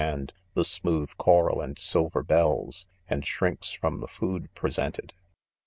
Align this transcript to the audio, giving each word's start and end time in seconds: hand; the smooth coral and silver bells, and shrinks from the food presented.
hand; 0.03 0.33
the 0.55 0.65
smooth 0.65 1.15
coral 1.17 1.61
and 1.61 1.77
silver 1.77 2.23
bells, 2.23 2.87
and 3.07 3.23
shrinks 3.23 3.69
from 3.69 3.99
the 3.99 4.07
food 4.07 4.51
presented. 4.55 5.13